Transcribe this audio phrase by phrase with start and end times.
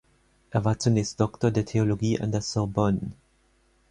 [0.49, 3.11] Er war zunächst Doktor der Theologie an der Sorbonne.